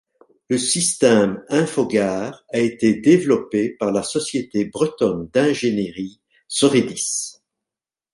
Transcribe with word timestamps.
Le 0.49 0.57
système 0.57 1.43
Infogare 1.49 2.43
a 2.51 2.57
été 2.57 2.95
développé 2.95 3.69
par 3.69 3.91
la 3.91 4.01
société 4.01 4.65
bretonne 4.65 5.27
d'ingénierie 5.31 6.19
Soridis. 6.47 7.33